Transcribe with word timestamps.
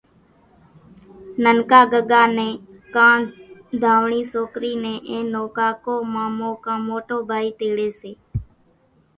ننڪا 1.43 1.81
ڳڳا 1.91 2.23
نين 2.37 2.53
ڪان 2.95 3.19
ڌاوڻي 3.81 4.21
سوڪري 4.33 4.73
نين 4.83 4.99
اين 5.09 5.25
نو 5.33 5.43
ڪاڪو 5.57 5.95
مامو 6.13 6.49
ڪان 6.65 6.79
موٽو 6.89 7.17
ڀائي 7.29 7.49
تيڙي 7.59 7.89
سي 7.99 8.11